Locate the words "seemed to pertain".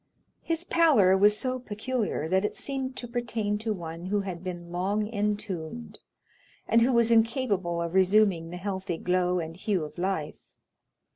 2.55-3.59